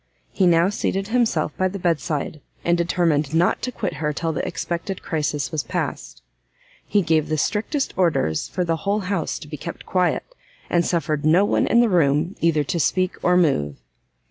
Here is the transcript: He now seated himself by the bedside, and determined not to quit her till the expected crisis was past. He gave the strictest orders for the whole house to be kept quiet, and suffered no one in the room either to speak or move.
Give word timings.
He 0.31 0.47
now 0.47 0.69
seated 0.69 1.09
himself 1.09 1.55
by 1.57 1.67
the 1.67 1.77
bedside, 1.77 2.41
and 2.65 2.75
determined 2.75 3.35
not 3.35 3.61
to 3.61 3.71
quit 3.71 3.97
her 4.01 4.11
till 4.11 4.33
the 4.33 4.43
expected 4.47 5.03
crisis 5.03 5.51
was 5.51 5.61
past. 5.61 6.23
He 6.87 7.03
gave 7.03 7.29
the 7.29 7.37
strictest 7.37 7.93
orders 7.95 8.47
for 8.47 8.63
the 8.65 8.77
whole 8.77 9.01
house 9.01 9.37
to 9.37 9.47
be 9.47 9.57
kept 9.57 9.85
quiet, 9.85 10.25
and 10.71 10.83
suffered 10.83 11.23
no 11.23 11.45
one 11.45 11.67
in 11.67 11.81
the 11.81 11.87
room 11.87 12.35
either 12.41 12.63
to 12.63 12.79
speak 12.79 13.23
or 13.23 13.37
move. 13.37 13.77